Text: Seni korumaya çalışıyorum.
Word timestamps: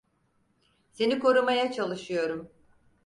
Seni 0.91 1.19
korumaya 1.19 1.71
çalışıyorum. 1.71 2.51